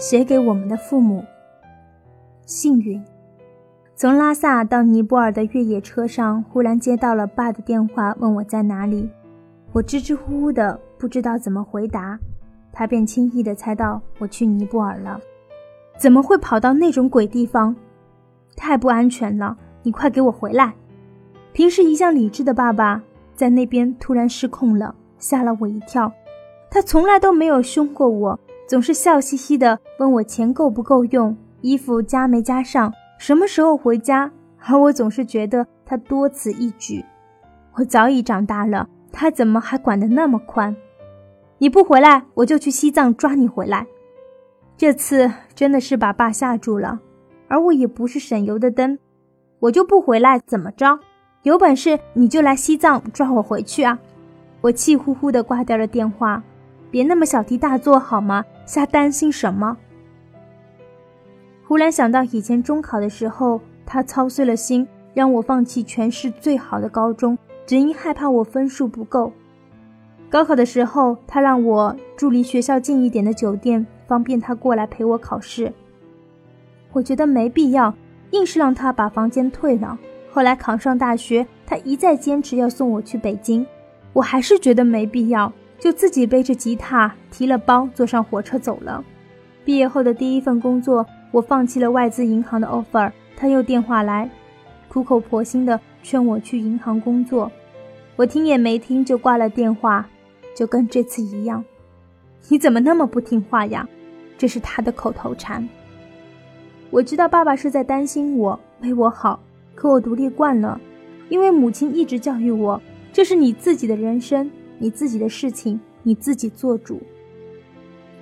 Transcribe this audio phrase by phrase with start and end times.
[0.00, 1.22] 写给我们的父母。
[2.46, 3.04] 幸运，
[3.94, 9.10] 从拉萨到尼泊尔的越野车上，忽然接到了爸的电话，问我在哪里。
[9.72, 12.18] 我支支吾吾的，不知道怎么回答，
[12.72, 15.20] 他便轻易的猜到我去尼泊尔了。
[15.98, 17.76] 怎么会跑到那种鬼地方？
[18.56, 19.54] 太不安全了！
[19.82, 20.72] 你快给我回来！
[21.52, 23.02] 平时一向理智的爸爸，
[23.34, 26.10] 在那边突然失控了，吓了我一跳。
[26.70, 34.30] 他从来都没有凶过我，总是笑嘻嘻的问我钱够不够用，衣服加没加上，什么时候回家。
[34.60, 37.04] 而我总是觉得他多此一举。
[37.74, 38.88] 我早已长大了。
[39.10, 40.76] 他怎么还管得那么宽？
[41.58, 43.84] 你不回来，我就去西藏抓你回来。
[44.76, 47.00] 这次真的是把爸吓住了，
[47.48, 48.96] 而我也不是省油的灯，
[49.58, 51.00] 我就不回来，怎么着？
[51.42, 53.98] 有本事你就来西藏抓我回去啊！
[54.60, 56.40] 我气呼呼地挂掉了电话，
[56.90, 58.44] 别那么小题大做好吗？
[58.66, 59.76] 瞎担心什么？
[61.66, 67.38] 忽然想到以前中考的时候，他操碎了心让我放弃全市最好的高中。
[67.66, 69.32] 只因害怕我分数不够，
[70.28, 75.72] 高考的时候，他让我住离学校近一点的酒店，方便他过来陪我考试。
[76.92, 77.94] 我觉得没必要，
[78.32, 79.96] 硬是让他把房间退了。
[80.32, 83.64] 后来考上大学，他一再坚持要送我去北京，
[84.12, 89.02] 我还是觉得没必要，就自己背着吉他，提了包，坐上火车走了。
[89.64, 94.30] 毕业后的第一份工作，我放弃了外资银行的 offer，他又电话来，
[94.88, 97.50] 苦口婆心的劝我去银行工作。
[98.16, 100.06] 我听也没听就挂了电话，
[100.54, 101.64] 就跟这次一样。
[102.48, 103.88] 你怎么那么不听话呀？
[104.36, 105.66] 这是他的口头禅。
[106.90, 109.40] 我知道爸爸是在担心我，为我好，
[109.74, 110.80] 可我独立惯了，
[111.28, 112.80] 因为母亲一直教育我：
[113.12, 117.02] 这是你自己的人生，你自己的事情，你自己做主。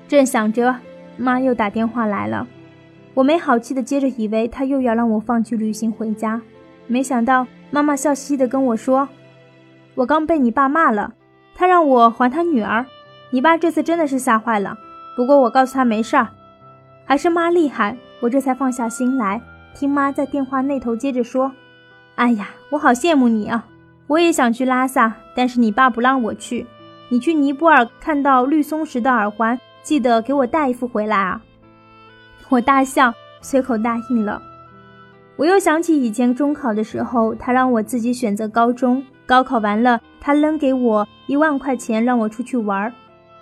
[0.08, 0.74] 正想着，
[1.16, 2.48] 妈又打电话来了。
[3.14, 6.42] 我没好气的接着，以为她又要让我放弃旅行回家，
[6.88, 9.08] 没想到妈妈笑嘻嘻的跟我说。
[9.94, 11.14] 我刚被你爸骂了，
[11.54, 12.84] 他让我还他女儿。
[13.30, 14.76] 你爸这次真的是吓坏了，
[15.16, 16.28] 不过我告诉他没事儿，
[17.04, 19.40] 还是妈厉害，我这才放下心来。
[19.74, 21.52] 听妈在电话那头接着说
[22.16, 23.66] ：“哎呀，我好羡慕你啊！
[24.08, 26.66] 我也想去拉萨，但是你爸不让我去。
[27.10, 31.40] 你去尼泊尔看到绿松石的耳环，记得给我带一副回来啊！”
[32.48, 34.42] 我大笑，随口答应了。
[35.36, 39.04] 我又想起以前中考的时候，他让我自己选择高中。
[39.26, 42.92] 高考完了，他扔给我一万块钱，让我出去玩。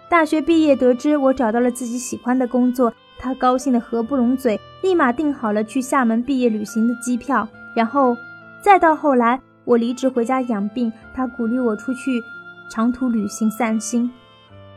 [0.08, 7.48] 大学毕业，得知我找到了自己喜欢的工作，他高兴得合不拢嘴，立马订好了去厦门毕业旅行的机票。
[7.74, 8.16] 然后，
[8.60, 12.22] 再到后来，我离职回家养病，他鼓励我出去
[12.70, 14.10] 长途旅行散心。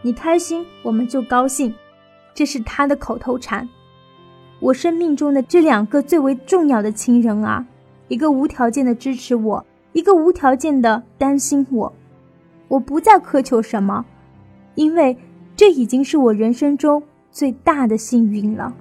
[0.02, 1.74] 你开心，我们就高兴，
[2.34, 3.70] 这是他的口头禅。
[4.60, 7.66] 我生命中的这两个最为重要的亲人啊，
[8.10, 9.66] 一个无条件的支持我。
[9.92, 11.92] 一个无条件的担心我，
[12.68, 14.06] 我不再苛求什么，
[14.76, 15.18] 因为
[15.56, 17.02] 这已经是我人生中
[17.32, 18.74] 最大的幸运了。